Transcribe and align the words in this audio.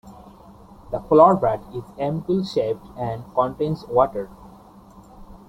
The 0.89 0.99
flower 0.99 1.35
bud 1.35 1.61
is 1.75 1.83
ampule-shaped 1.99 2.87
and 2.97 3.23
contains 3.35 3.85
water. 3.87 4.31